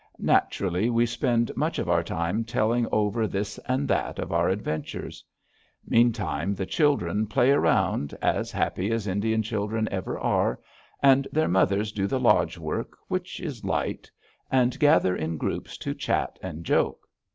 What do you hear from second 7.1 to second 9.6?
play around, as happy as Indian